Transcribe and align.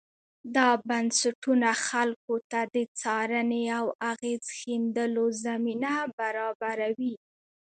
دا 0.55 0.69
بنسټونه 0.87 1.69
خلکو 1.87 2.35
ته 2.51 2.59
د 2.73 2.75
څارنې 2.99 3.63
او 3.79 3.85
اغېز 4.11 4.43
ښندلو 4.57 5.25
زمینه 5.43 5.93
برابروي. 6.19 7.15